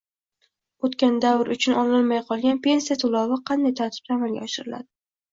[0.87, 4.87] O‘tgan davr uchun olinmay qolgan pensiya to‘lovi qanday tartibda amalga oshiriladi?